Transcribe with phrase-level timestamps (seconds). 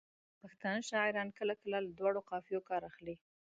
[0.41, 3.15] پښتانه شاعران کله کله له دوو قافیو کار اخلي.